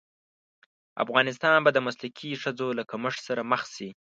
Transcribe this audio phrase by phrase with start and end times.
[1.03, 3.89] افغانستان به د مسلکي ښځو له کمښت سره مخ شي.